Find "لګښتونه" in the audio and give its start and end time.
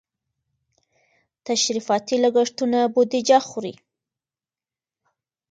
2.23-2.79